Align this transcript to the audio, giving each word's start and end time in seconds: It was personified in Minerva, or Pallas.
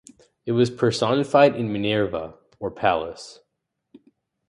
It 0.47 0.53
was 0.53 0.71
personified 0.71 1.55
in 1.55 1.71
Minerva, 1.71 2.33
or 2.57 2.71
Pallas. 2.71 3.39